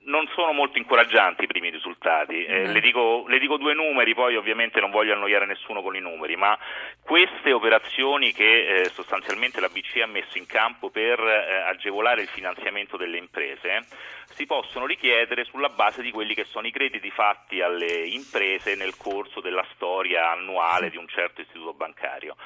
non 0.06 0.28
sono 0.34 0.52
molto 0.52 0.78
incoraggianti 0.78 1.44
i 1.44 1.46
primi 1.46 1.70
risultati. 1.70 2.44
Eh, 2.44 2.66
le, 2.66 2.80
dico, 2.80 3.24
le, 3.28 3.38
dico, 3.38 3.56
due 3.56 3.74
numeri, 3.74 4.14
poi 4.14 4.36
ovviamente 4.36 4.80
non 4.80 4.90
voglio 4.90 5.14
annoiare 5.14 5.46
nessuno 5.46 5.82
con 5.82 5.96
i 5.96 6.00
numeri, 6.00 6.36
ma 6.36 6.58
queste 7.02 7.52
operazioni 7.52 8.32
che 8.32 8.66
eh, 8.66 8.84
sostanzialmente 8.90 9.60
la 9.60 9.68
BCE 9.68 10.02
ha 10.02 10.06
messo 10.06 10.38
in 10.38 10.46
campo 10.46 10.90
per 10.90 11.18
eh, 11.20 11.68
agevolare 11.68 12.22
il 12.22 12.28
finanziamento 12.28 12.96
delle 12.96 13.18
imprese 13.18 13.84
si 14.28 14.44
possono 14.44 14.86
richiedere 14.86 15.44
sulla 15.44 15.68
base 15.68 16.02
di 16.02 16.10
quelli 16.10 16.34
che 16.34 16.44
sono 16.44 16.66
i 16.66 16.72
crediti 16.72 17.10
fatti 17.10 17.60
alle 17.60 18.06
imprese 18.06 18.74
nel 18.74 18.96
corso 18.96 19.40
della 19.40 19.64
storia 19.74 20.32
annuale 20.32 20.90
di 20.90 20.96
un 20.96 21.06
certo 21.06 21.40
istituto 21.40 21.72
bancario 21.74 22.36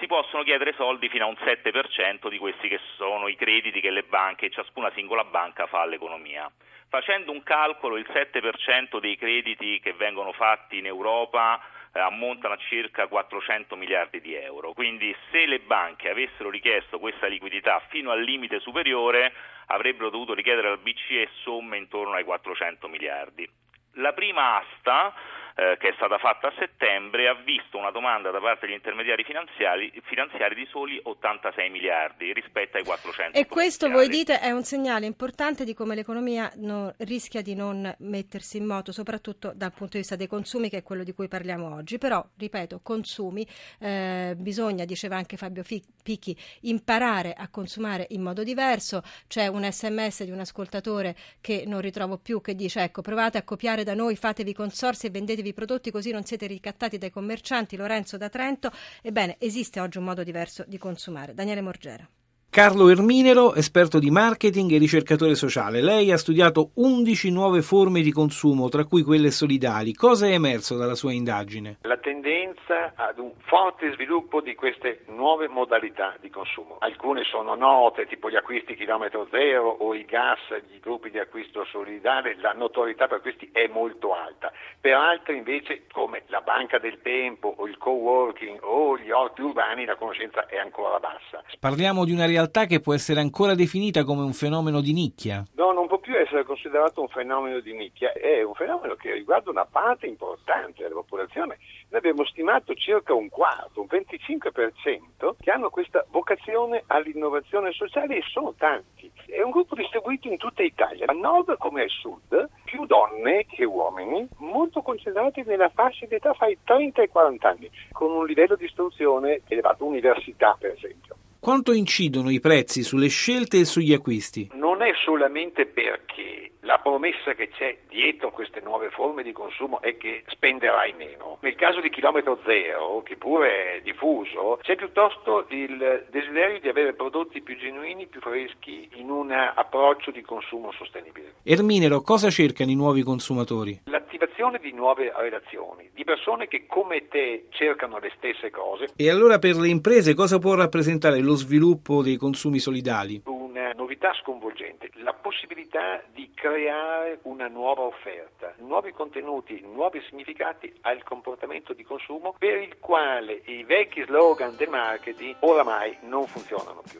si 0.00 0.06
possono 0.06 0.42
chiedere 0.42 0.72
soldi 0.72 1.08
fino 1.10 1.26
a 1.26 1.28
un 1.28 1.36
7% 1.38 2.28
di 2.28 2.38
questi 2.38 2.68
che 2.68 2.80
sono 2.96 3.28
i 3.28 3.36
crediti 3.36 3.80
che 3.80 3.90
le 3.90 4.02
banche, 4.02 4.50
ciascuna 4.50 4.90
singola 4.94 5.24
banca 5.24 5.66
fa 5.66 5.82
all'economia. 5.82 6.50
Facendo 6.88 7.30
un 7.30 7.42
calcolo, 7.42 7.98
il 7.98 8.06
7% 8.10 8.98
dei 8.98 9.16
crediti 9.16 9.78
che 9.78 9.92
vengono 9.92 10.32
fatti 10.32 10.78
in 10.78 10.86
Europa 10.86 11.60
eh, 11.92 12.00
ammontano 12.00 12.54
a 12.54 12.56
circa 12.56 13.06
400 13.06 13.76
miliardi 13.76 14.20
di 14.20 14.34
euro. 14.34 14.72
Quindi 14.72 15.14
se 15.30 15.46
le 15.46 15.60
banche 15.60 16.08
avessero 16.08 16.50
richiesto 16.50 16.98
questa 16.98 17.26
liquidità 17.26 17.80
fino 17.90 18.10
al 18.10 18.22
limite 18.22 18.58
superiore, 18.58 19.32
avrebbero 19.66 20.08
dovuto 20.08 20.34
richiedere 20.34 20.68
al 20.68 20.78
BCE 20.78 21.28
somme 21.42 21.76
intorno 21.76 22.14
ai 22.14 22.24
400 22.24 22.88
miliardi. 22.88 23.48
La 23.94 24.12
prima 24.12 24.56
asta 24.56 25.12
eh, 25.60 25.76
che 25.78 25.88
è 25.88 25.92
stata 25.96 26.16
fatta 26.16 26.48
a 26.48 26.52
settembre 26.58 27.28
ha 27.28 27.34
visto 27.34 27.76
una 27.76 27.90
domanda 27.90 28.30
da 28.30 28.40
parte 28.40 28.64
degli 28.64 28.76
intermediari 28.76 29.24
finanziari, 29.24 29.92
finanziari 30.04 30.54
di 30.54 30.66
soli 30.70 30.98
86 31.02 31.68
miliardi 31.68 32.32
rispetto 32.32 32.78
ai 32.78 32.84
400. 32.84 33.36
E 33.36 33.46
questo 33.46 33.90
voi 33.90 34.08
dite 34.08 34.40
è 34.40 34.52
un 34.52 34.64
segnale 34.64 35.04
importante 35.04 35.64
di 35.64 35.74
come 35.74 35.94
l'economia 35.94 36.50
non, 36.56 36.90
rischia 37.00 37.42
di 37.42 37.54
non 37.54 37.94
mettersi 37.98 38.56
in 38.56 38.64
moto, 38.64 38.90
soprattutto 38.90 39.52
dal 39.54 39.70
punto 39.72 39.92
di 39.92 39.98
vista 39.98 40.16
dei 40.16 40.26
consumi, 40.26 40.70
che 40.70 40.78
è 40.78 40.82
quello 40.82 41.04
di 41.04 41.12
cui 41.12 41.28
parliamo 41.28 41.74
oggi. 41.74 41.98
Però, 41.98 42.24
ripeto, 42.38 42.80
consumi, 42.82 43.46
eh, 43.80 44.32
bisogna, 44.38 44.86
diceva 44.86 45.16
anche 45.16 45.36
Fabio 45.36 45.62
Picchi, 45.62 46.34
imparare 46.62 47.34
a 47.34 47.50
consumare 47.50 48.06
in 48.10 48.22
modo 48.22 48.42
diverso. 48.42 49.02
C'è 49.28 49.46
un 49.48 49.70
sms 49.70 50.24
di 50.24 50.30
un 50.30 50.40
ascoltatore 50.40 51.14
che 51.42 51.64
non 51.66 51.82
ritrovo 51.82 52.16
più 52.16 52.40
che 52.40 52.54
dice 52.54 52.82
ecco 52.82 53.02
provate 53.02 53.36
a 53.36 53.42
copiare 53.42 53.84
da 53.84 53.92
noi, 53.92 54.16
fatevi 54.16 54.54
consorsi 54.54 55.06
e 55.06 55.10
vendetevi 55.10 55.48
i 55.50 55.54
prodotti 55.54 55.90
così 55.90 56.10
non 56.10 56.24
siete 56.24 56.46
ricattati 56.46 56.98
dai 56.98 57.10
commercianti. 57.10 57.76
Lorenzo 57.76 58.16
da 58.16 58.28
Trento. 58.28 58.70
Ebbene, 59.02 59.36
esiste 59.38 59.80
oggi 59.80 59.98
un 59.98 60.04
modo 60.04 60.24
diverso 60.24 60.64
di 60.66 60.78
consumare. 60.78 61.34
Daniele 61.34 61.60
Morgera. 61.60 62.08
Carlo 62.50 62.88
Erminero, 62.88 63.54
esperto 63.54 64.00
di 64.00 64.10
marketing 64.10 64.72
e 64.72 64.78
ricercatore 64.78 65.36
sociale. 65.36 65.80
Lei 65.80 66.10
ha 66.10 66.16
studiato 66.16 66.70
11 66.74 67.30
nuove 67.30 67.62
forme 67.62 68.00
di 68.00 68.10
consumo, 68.10 68.68
tra 68.68 68.84
cui 68.86 69.04
quelle 69.04 69.30
solidali. 69.30 69.94
Cosa 69.94 70.26
è 70.26 70.32
emerso 70.32 70.76
dalla 70.76 70.96
sua 70.96 71.12
indagine? 71.12 71.78
La 71.82 71.98
tendenza 71.98 72.94
ad 72.96 73.20
un 73.20 73.30
forte 73.46 73.92
sviluppo 73.92 74.40
di 74.40 74.56
queste 74.56 75.04
nuove 75.10 75.46
modalità 75.46 76.16
di 76.20 76.28
consumo. 76.28 76.78
Alcune 76.80 77.22
sono 77.22 77.54
note, 77.54 78.06
tipo 78.06 78.28
gli 78.28 78.34
acquisti 78.34 78.74
chilometro 78.74 79.28
zero 79.30 79.68
o 79.68 79.94
i 79.94 80.04
gas, 80.04 80.40
gli 80.68 80.80
gruppi 80.80 81.10
di 81.10 81.20
acquisto 81.20 81.64
solidale, 81.70 82.36
la 82.40 82.52
notorietà 82.52 83.06
per 83.06 83.20
questi 83.20 83.48
è 83.52 83.68
molto 83.72 84.12
alta. 84.12 84.50
Per 84.80 84.94
altre 84.94 85.36
invece, 85.36 85.84
come 85.92 86.24
la 86.26 86.40
banca 86.40 86.80
del 86.80 86.98
tempo 87.00 87.54
o 87.58 87.68
il 87.68 87.78
co-working 87.78 88.58
o 88.62 88.98
gli 88.98 89.12
orti 89.12 89.40
urbani, 89.42 89.84
la 89.84 89.94
conoscenza 89.94 90.46
è 90.46 90.58
ancora 90.58 90.98
bassa. 90.98 91.44
Parliamo 91.60 92.04
di 92.04 92.10
una 92.10 92.26
realtà 92.26 92.38
realtà 92.40 92.64
che 92.64 92.80
può 92.80 92.94
essere 92.94 93.20
ancora 93.20 93.54
definita 93.54 94.02
come 94.02 94.22
un 94.22 94.32
fenomeno 94.32 94.80
di 94.80 94.94
nicchia? 94.94 95.44
No, 95.56 95.72
non 95.72 95.86
può 95.86 95.98
più 95.98 96.16
essere 96.16 96.44
considerato 96.44 97.02
un 97.02 97.08
fenomeno 97.08 97.60
di 97.60 97.74
nicchia, 97.74 98.12
è 98.12 98.42
un 98.42 98.54
fenomeno 98.54 98.94
che 98.94 99.12
riguarda 99.12 99.50
una 99.50 99.66
parte 99.66 100.06
importante 100.06 100.82
della 100.82 100.94
popolazione. 100.94 101.58
Noi 101.90 101.98
abbiamo 101.98 102.24
stimato 102.24 102.72
circa 102.74 103.12
un 103.12 103.28
quarto, 103.28 103.82
un 103.82 103.86
25% 103.90 105.34
che 105.38 105.50
hanno 105.50 105.68
questa 105.68 106.06
vocazione 106.10 106.82
all'innovazione 106.86 107.72
sociale 107.72 108.16
e 108.16 108.22
sono 108.22 108.54
tanti. 108.56 109.10
È 109.26 109.42
un 109.42 109.50
gruppo 109.50 109.74
distribuito 109.74 110.28
in 110.28 110.38
tutta 110.38 110.62
Italia, 110.62 111.04
a 111.08 111.12
nord 111.12 111.58
come 111.58 111.82
a 111.82 111.88
sud, 111.88 112.48
più 112.64 112.86
donne 112.86 113.44
che 113.46 113.64
uomini, 113.64 114.26
molto 114.38 114.80
concentrati 114.80 115.42
nella 115.44 115.68
fascia 115.68 116.06
di 116.06 116.14
età 116.14 116.32
fra 116.32 116.48
i 116.48 116.56
30 116.64 117.02
e 117.02 117.04
i 117.04 117.08
40 117.08 117.48
anni, 117.48 117.70
con 117.92 118.10
un 118.10 118.24
livello 118.24 118.56
di 118.56 118.64
istruzione 118.64 119.42
elevato, 119.46 119.84
università 119.84 120.56
per 120.58 120.72
esempio. 120.72 121.16
Quanto 121.40 121.72
incidono 121.72 122.28
i 122.28 122.38
prezzi 122.38 122.82
sulle 122.82 123.08
scelte 123.08 123.60
e 123.60 123.64
sugli 123.64 123.94
acquisti? 123.94 124.50
Non 124.52 124.82
è 124.82 124.92
solamente 125.02 125.64
perché 125.64 126.50
la 126.60 126.78
promessa 126.78 127.32
che 127.32 127.48
c'è 127.48 127.78
dietro 127.88 128.30
queste 128.30 128.60
nuove 128.60 128.90
forme 128.90 129.22
di 129.22 129.32
consumo 129.32 129.80
è 129.80 129.96
che 129.96 130.22
spenderai 130.26 130.92
meno. 130.98 131.38
Nel 131.40 131.54
caso 131.54 131.80
di 131.80 131.88
chilometro 131.88 132.38
zero, 132.44 133.02
che 133.02 133.16
pure 133.16 133.76
è 133.76 133.80
diffuso, 133.82 134.58
c'è 134.60 134.76
piuttosto 134.76 135.46
il 135.48 136.06
desiderio 136.10 136.60
di 136.60 136.68
avere 136.68 136.92
prodotti 136.92 137.40
più 137.40 137.56
genuini, 137.56 138.06
più 138.06 138.20
freschi, 138.20 138.90
in 138.96 139.08
un 139.08 139.32
approccio 139.32 140.10
di 140.10 140.20
consumo 140.20 140.70
sostenibile. 140.72 141.36
Erminero, 141.42 142.02
cosa 142.02 142.28
cercano 142.28 142.70
i 142.70 142.76
nuovi 142.76 143.02
consumatori? 143.02 143.80
L'attivazione 143.84 144.58
di 144.58 144.72
nuove 144.72 145.12
relazioni, 145.16 145.88
di 145.94 146.04
persone 146.04 146.48
che 146.48 146.66
come 146.66 147.08
te 147.08 147.46
cercano 147.50 147.98
le 147.98 148.12
stesse 148.16 148.50
cose. 148.50 148.90
E 148.96 149.10
allora 149.10 149.38
per 149.38 149.56
le 149.56 149.68
imprese 149.68 150.14
cosa 150.14 150.38
può 150.38 150.54
rappresentare 150.54 151.20
lo 151.30 151.36
sviluppo 151.36 152.02
dei 152.02 152.16
consumi 152.16 152.58
solidali? 152.58 153.22
Una 153.26 153.72
novità 153.72 154.12
sconvolgente, 154.14 154.90
la 154.94 155.12
possibilità 155.12 156.02
di 156.12 156.28
creare 156.34 157.20
una 157.22 157.46
nuova 157.46 157.82
offerta, 157.82 158.52
nuovi 158.58 158.90
contenuti, 158.90 159.60
nuovi 159.60 160.02
significati 160.08 160.72
al 160.80 161.04
comportamento 161.04 161.72
di 161.72 161.84
consumo 161.84 162.34
per 162.36 162.56
il 162.58 162.78
quale 162.80 163.42
i 163.44 163.62
vecchi 163.62 164.02
slogan 164.06 164.56
del 164.56 164.70
marketing 164.70 165.36
oramai 165.40 165.96
non 166.02 166.26
funzionano 166.26 166.82
più. 166.82 166.98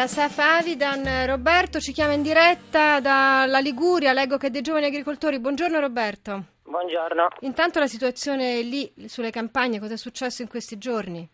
Era 0.00 0.08
Saf 0.08 0.38
Avidan, 0.38 1.26
Roberto 1.26 1.78
ci 1.78 1.92
chiama 1.92 2.14
in 2.14 2.22
diretta 2.22 3.00
dalla 3.00 3.58
Liguria, 3.58 4.14
leggo 4.14 4.38
che 4.38 4.46
è 4.46 4.50
dei 4.50 4.62
giovani 4.62 4.86
agricoltori. 4.86 5.38
Buongiorno 5.38 5.78
Roberto. 5.78 6.44
Buongiorno. 6.64 7.28
Intanto 7.40 7.80
la 7.80 7.86
situazione 7.86 8.62
lì 8.62 8.90
sulle 9.08 9.28
campagne, 9.30 9.78
cosa 9.78 9.92
è 9.92 9.96
successo 9.98 10.40
in 10.40 10.48
questi 10.48 10.78
giorni? 10.78 11.28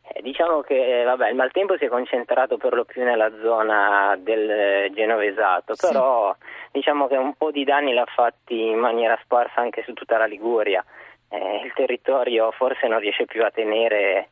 Eh, 0.00 0.22
diciamo 0.22 0.62
che 0.62 1.02
vabbè, 1.04 1.28
il 1.28 1.34
maltempo 1.34 1.76
si 1.76 1.84
è 1.84 1.88
concentrato 1.88 2.56
per 2.56 2.72
lo 2.72 2.86
più 2.86 3.04
nella 3.04 3.30
zona 3.42 4.16
del 4.18 4.90
Genovesato, 4.94 5.74
sì. 5.74 5.86
però 5.86 6.34
diciamo 6.72 7.06
che 7.06 7.16
un 7.16 7.34
po' 7.34 7.50
di 7.50 7.64
danni 7.64 7.92
l'ha 7.92 8.06
fatti 8.06 8.68
in 8.68 8.78
maniera 8.78 9.18
sparsa 9.22 9.60
anche 9.60 9.82
su 9.84 9.92
tutta 9.92 10.16
la 10.16 10.24
Liguria. 10.24 10.82
Eh, 11.28 11.60
il 11.66 11.72
territorio 11.74 12.50
forse 12.52 12.88
non 12.88 12.98
riesce 12.98 13.26
più 13.26 13.44
a 13.44 13.50
tenere 13.50 14.30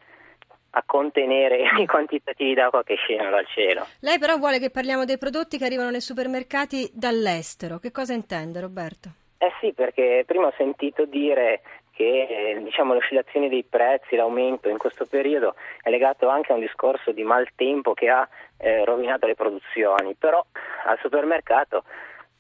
a 0.79 0.83
contenere 0.87 1.65
i 1.79 1.87
quantitativi 1.87 2.55
d'acqua 2.55 2.83
che 2.83 2.95
scendono 2.95 3.31
dal 3.31 3.47
cielo. 3.47 3.87
Lei 4.01 4.19
però 4.19 4.37
vuole 4.39 4.59
che 4.59 4.71
parliamo 4.71 5.05
dei 5.05 5.19
prodotti 5.19 5.59
che 5.59 5.65
arrivano 5.65 5.91
nei 5.91 6.01
supermercati 6.01 6.89
dall'estero. 6.93 7.79
Che 7.79 7.91
cosa 7.91 8.13
intende 8.13 8.61
Roberto? 8.61 9.11
Eh 9.39 9.53
sì, 9.61 9.73
perché 9.73 10.25
prima 10.27 10.47
ho 10.47 10.55
sentito 10.57 11.05
dire 11.05 11.61
che 11.93 12.61
diciamo, 12.63 12.93
le 12.93 12.99
oscillazioni 12.99 13.49
dei 13.49 13.65
prezzi, 13.65 14.15
l'aumento 14.15 14.69
in 14.69 14.79
questo 14.79 15.07
periodo 15.07 15.55
è 15.83 15.91
legato 15.91 16.29
anche 16.29 16.53
a 16.53 16.55
un 16.55 16.61
discorso 16.61 17.11
di 17.11 17.25
maltempo 17.25 17.93
che 17.93 18.09
ha 18.09 18.29
eh, 18.57 18.85
rovinato 18.85 19.27
le 19.27 19.35
produzioni, 19.35 20.15
però 20.15 20.45
al 20.87 20.99
supermercato 21.01 21.83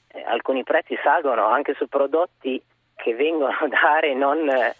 eh, 0.08 0.22
alcuni 0.22 0.62
prezzi 0.62 0.96
salgono 1.02 1.46
anche 1.46 1.74
su 1.74 1.88
prodotti 1.88 2.62
che 2.94 3.14
vengono 3.14 3.56
da 3.68 3.96
aree 3.96 4.14
non 4.14 4.48
eh, 4.48 4.74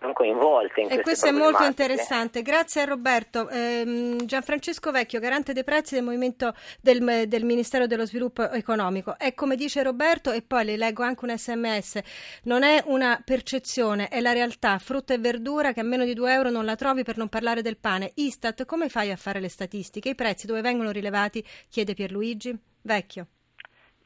non 0.00 0.12
coinvolte 0.12 0.80
in 0.80 0.90
e 0.90 1.00
questo 1.00 1.26
è 1.26 1.30
molto 1.30 1.64
interessante. 1.64 2.42
Grazie 2.42 2.82
a 2.82 2.84
Roberto. 2.84 3.48
Eh, 3.48 4.16
Gianfrancesco 4.24 4.90
Vecchio, 4.90 5.20
garante 5.20 5.52
dei 5.52 5.64
prezzi 5.64 5.94
del 5.94 6.04
movimento 6.04 6.54
del, 6.80 7.26
del, 7.28 7.44
Ministero 7.44 7.86
dello 7.86 8.06
Sviluppo 8.06 8.50
Economico. 8.50 9.18
È 9.18 9.34
come 9.34 9.56
dice 9.56 9.82
Roberto, 9.82 10.32
e 10.32 10.42
poi 10.42 10.64
le 10.64 10.76
leggo 10.76 11.02
anche 11.02 11.24
un 11.24 11.36
sms: 11.36 12.00
non 12.44 12.62
è 12.62 12.82
una 12.86 13.20
percezione, 13.24 14.08
è 14.08 14.20
la 14.20 14.32
realtà. 14.32 14.78
Frutta 14.78 15.14
e 15.14 15.18
verdura 15.18 15.72
che 15.72 15.80
a 15.80 15.84
meno 15.84 16.04
di 16.04 16.14
2 16.14 16.32
euro 16.32 16.50
non 16.50 16.64
la 16.64 16.76
trovi 16.76 17.02
per 17.02 17.16
non 17.16 17.28
parlare 17.28 17.62
del 17.62 17.78
pane. 17.78 18.12
Istat, 18.14 18.64
come 18.64 18.88
fai 18.88 19.10
a 19.10 19.16
fare 19.16 19.40
le 19.40 19.48
statistiche? 19.48 20.10
I 20.10 20.14
prezzi 20.14 20.46
dove 20.46 20.60
vengono 20.60 20.90
rilevati? 20.90 21.44
chiede 21.68 21.94
Pierluigi. 21.94 22.56
Vecchio. 22.80 23.26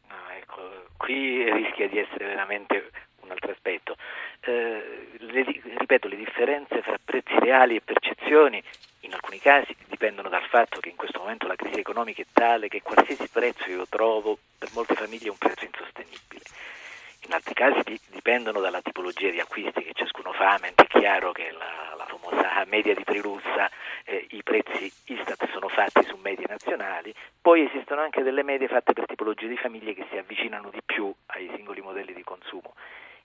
Ah, 0.09 0.35
ecco, 0.37 0.61
qui 0.97 1.45
rischia 1.53 1.89
di 1.89 1.99
essere 1.99 2.27
veramente 2.27 2.91
altro 3.33 3.51
aspetto 3.51 3.97
eh, 4.41 5.09
le, 5.19 5.45
ripeto, 5.79 6.09
le 6.09 6.17
differenze 6.17 6.83
fra 6.83 6.99
prezzi 7.03 7.35
reali 7.39 7.77
e 7.77 7.81
percezioni 7.81 8.63
in 9.01 9.15
alcuni 9.15 9.39
casi 9.39 9.75
dipendono 9.87 10.29
dal 10.29 10.45
fatto 10.49 10.81
che 10.81 10.89
in 10.89 10.97
questo 10.97 11.19
momento 11.19 11.47
la 11.47 11.57
crisi 11.57 11.81
economica 11.81 12.23
è 12.23 12.27
tale 12.33 12.69
che 12.69 12.83
qualsiasi 12.83 13.29
prezzo 13.29 13.69
io 13.69 13.87
trovo 13.89 14.39
per 14.59 14.71
molte 14.73 14.95
famiglie 14.95 15.27
è 15.27 15.31
un 15.31 15.39
prezzo 15.39 15.65
insostenibile. 15.65 16.43
In 17.25 17.33
altri 17.33 17.55
casi 17.55 17.83
dipendono 18.11 18.59
dalla 18.61 18.83
tipologia 18.83 19.31
di 19.31 19.39
acquisti 19.39 19.83
che 19.85 19.93
ciascuno 19.93 20.33
fa, 20.33 20.59
mentre 20.61 20.87
è 20.87 20.99
chiaro 20.99 21.31
che 21.31 21.53
la, 21.53 21.95
la 21.97 22.07
famosa 22.07 22.65
media 22.67 22.95
di 22.95 23.05
Trilussa, 23.05 23.71
eh, 24.05 24.27
i 24.31 24.43
prezzi 24.43 24.93
Istat 25.05 25.49
sono 25.53 25.69
fatti 25.69 26.03
su 26.05 26.17
medie 26.17 26.47
nazionali, 26.49 27.15
poi 27.41 27.65
esistono 27.65 28.01
anche 28.01 28.23
delle 28.23 28.43
medie 28.43 28.67
fatte 28.67 28.93
per 28.93 29.07
tipologie 29.07 29.47
di 29.47 29.57
famiglie 29.57 29.95
che 29.95 30.07
si 30.11 30.17
avvicinano 30.17 30.71
di 30.71 30.81
più 30.85 31.13
ai 31.27 31.49
singoli 31.55 31.81
modelli 31.81 32.13
di 32.13 32.25
consumo 32.25 32.75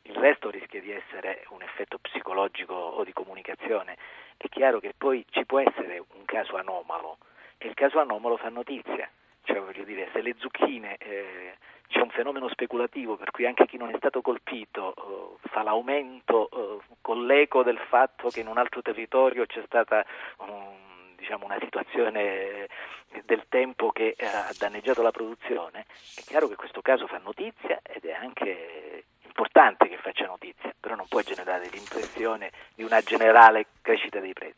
il 0.08 0.16
resto 0.16 0.50
rischia 0.50 0.82
di 0.82 0.92
essere 0.92 1.46
un 1.50 1.62
effetto 1.62 1.98
psicologico 2.00 2.74
o 2.74 3.04
di 3.04 3.14
comunicazione. 3.14 3.98
È 4.38 4.48
chiaro 4.50 4.80
che 4.80 4.94
poi 4.98 5.26
ci 5.30 5.46
può 5.46 5.60
essere 5.60 6.00
un 6.00 6.26
caso 6.26 6.56
anomalo 6.56 7.18
e 7.58 7.68
il 7.68 7.74
caso 7.74 8.00
anomalo 8.00 8.38
fa 8.38 8.50
notizia, 8.50 9.10
cioè 9.44 9.60
voglio 9.60 9.84
dire 9.84 10.10
se 10.14 10.22
le 10.22 10.36
zucchine 10.38 10.98
eh, 10.98 11.56
c'è 11.88 12.00
un 12.00 12.10
fenomeno 12.10 12.50
speculativo 12.50 13.16
per 13.16 13.32
cui 13.32 13.46
anche 13.46 13.66
chi 13.66 13.78
non 13.78 13.90
è 13.90 13.98
stato 13.98 14.22
colpito 14.22 14.94
eh, 14.96 15.48
fa 15.50 15.64
l'aumento 15.64 16.50
eh, 16.50 16.96
con 17.02 17.26
l'eco 17.26 17.64
del 17.64 17.80
fatto 17.90 18.30
che 18.30 18.42
in 18.42 18.48
un 18.48 18.58
altro 18.58 18.82
territorio 18.82 19.46
c'è 19.46 19.64
stata 19.66 20.06
um, 20.38 21.16
diciamo, 21.16 21.46
una 21.46 21.58
situazione 21.60 22.68
del 23.26 23.46
tempo 23.50 23.92
che 23.92 24.16
ha 24.20 24.52
danneggiato 24.58 25.02
la 25.02 25.12
produzione, 25.12 25.86
è 26.16 26.22
chiaro 26.22 26.48
che 26.48 26.56
questo 26.56 26.82
caso 26.82 27.08
fa 27.08 27.18
notizia 27.18 27.80
ed 27.84 28.06
è 28.06 28.14
anche 28.14 28.87
importante 29.38 29.88
che 29.88 29.98
faccia 29.98 30.26
notizia, 30.26 30.74
però 30.80 30.96
non 30.96 31.06
può 31.08 31.22
generare 31.22 31.70
l'impressione 31.70 32.52
di 32.74 32.82
una 32.82 33.02
generale 33.02 33.68
crescita 33.84 34.20
dei 34.20 34.34
prezzi. 34.34 34.57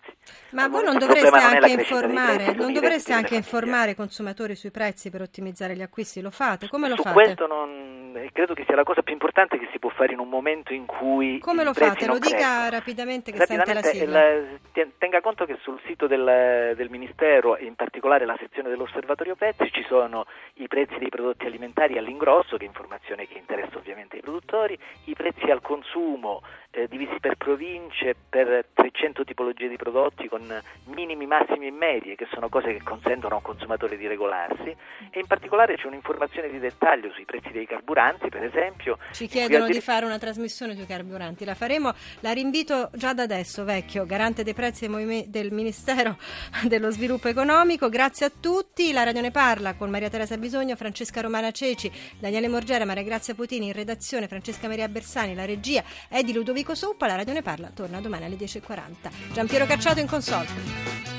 Ma 0.51 0.67
voi 0.67 0.83
non 0.83 0.97
dovreste 0.97 1.37
anche 1.37 1.71
informare, 1.71 2.53
non 2.53 2.73
dovreste 2.73 3.13
anche 3.13 3.35
informare 3.35 3.91
i 3.91 3.95
consumatori 3.95 4.55
sui 4.55 4.71
prezzi 4.71 5.09
per 5.09 5.21
ottimizzare 5.21 5.75
gli 5.75 5.81
acquisti, 5.81 6.21
lo 6.21 6.31
fate? 6.31 6.67
Come 6.67 6.89
lo 6.89 6.95
Su 6.95 7.03
fate? 7.03 7.13
Questo 7.13 7.47
non, 7.47 8.29
credo 8.33 8.53
che 8.53 8.63
sia 8.65 8.75
la 8.75 8.83
cosa 8.83 9.01
più 9.01 9.13
importante 9.13 9.57
che 9.57 9.67
si 9.71 9.79
può 9.79 9.89
fare 9.89 10.13
in 10.13 10.19
un 10.19 10.29
momento 10.29 10.73
in 10.73 10.85
cui 10.85 11.39
Come 11.39 11.63
lo 11.63 11.73
fate? 11.73 12.07
Lo 12.07 12.17
dica 12.17 12.37
crescono. 12.37 12.69
rapidamente 12.69 13.31
che 13.31 13.37
rapidamente 13.37 13.81
sente 13.83 14.07
la 14.07 14.21
sigla. 14.21 14.83
Il, 14.83 14.91
tenga 14.97 15.21
conto 15.21 15.45
che 15.45 15.57
sul 15.61 15.79
sito 15.85 16.07
del, 16.07 16.73
del 16.75 16.89
Ministero, 16.89 17.57
in 17.57 17.75
particolare 17.75 18.25
la 18.25 18.37
sezione 18.39 18.69
dell'Osservatorio 18.69 19.35
Prezzi, 19.35 19.69
ci 19.71 19.83
sono 19.87 20.25
i 20.55 20.67
prezzi 20.67 20.97
dei 20.97 21.09
prodotti 21.09 21.45
alimentari 21.45 21.97
all'ingrosso, 21.97 22.57
che 22.57 22.63
è 22.63 22.67
informazione 22.67 23.27
che 23.27 23.37
interessa 23.37 23.77
ovviamente 23.77 24.17
i 24.17 24.21
produttori, 24.21 24.77
i 25.05 25.13
prezzi 25.13 25.51
al 25.51 25.61
consumo 25.61 26.41
eh, 26.71 26.87
divisi 26.87 27.19
per 27.19 27.35
province, 27.35 28.15
per 28.29 28.65
300 28.73 29.23
tipologie 29.23 29.67
di 29.67 29.75
prodotti 29.75 30.27
con 30.27 30.45
minimi, 30.85 31.25
massimi 31.25 31.67
e 31.67 31.71
medie, 31.71 32.15
che 32.15 32.27
sono 32.31 32.47
cose 32.47 32.73
che 32.73 32.83
consentono 32.83 33.33
a 33.33 33.37
un 33.37 33.43
consumatore 33.43 33.97
di 33.97 34.05
regolarsi 34.05 34.75
e 35.09 35.19
in 35.19 35.25
particolare 35.25 35.75
c'è 35.75 35.87
un'informazione 35.87 36.49
di 36.49 36.59
dettaglio 36.59 37.11
sui 37.11 37.25
prezzi 37.25 37.51
dei 37.51 37.65
carburanti, 37.65 38.29
per 38.29 38.43
esempio. 38.43 38.97
Ci 39.11 39.27
chiedono 39.27 39.65
di 39.65 39.81
fare 39.81 40.05
una 40.05 40.19
trasmissione 40.19 40.75
sui 40.75 40.85
carburanti, 40.85 41.43
la 41.43 41.55
faremo, 41.55 41.91
la 42.19 42.31
rinvito 42.33 42.89
già 42.93 43.13
da 43.13 43.23
adesso, 43.23 43.63
vecchio, 43.63 44.05
garante 44.05 44.43
dei 44.43 44.53
prezzi 44.53 44.87
del 45.27 45.51
Ministero 45.51 46.17
dello 46.67 46.91
Sviluppo 46.91 47.27
Economico. 47.27 47.89
Grazie 47.89 48.27
a 48.27 48.31
tutti, 48.39 48.91
la 48.91 49.03
Radio 49.03 49.21
ne 49.21 49.31
parla 49.31 49.73
con 49.73 49.89
Maria 49.89 50.09
Teresa 50.09 50.37
Bisogno, 50.37 50.75
Francesca 50.75 51.21
Romana 51.21 51.51
Ceci, 51.51 51.91
Daniele 52.19 52.47
Morgera, 52.47 52.85
Maria 52.85 53.03
Grazia 53.03 53.33
Putini 53.33 53.67
in 53.67 53.73
redazione, 53.73 54.27
Francesca 54.27 54.67
Maria 54.67 54.87
Bersani, 54.87 55.33
la 55.33 55.45
regia 55.45 55.83
è 56.07 56.21
di 56.21 56.31
Ludovico 56.31 56.58
Soppa, 56.73 57.07
la 57.07 57.15
Radio 57.15 57.33
ne 57.33 57.41
parla 57.41 57.69
torna 57.73 58.01
domani 58.01 58.25
alle 58.25 58.35
10.40. 58.35 59.33
Giampiero 59.33 59.65
Cacciato 59.65 59.99
in 59.99 60.07
console. 60.07 61.18